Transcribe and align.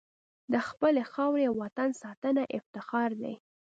د 0.53 0.55
خپلې 0.67 1.01
خاورې 1.11 1.43
او 1.49 1.55
وطن 1.63 1.89
ساتنه 2.03 2.43
افتخار 2.57 3.11
دی. 3.21 3.35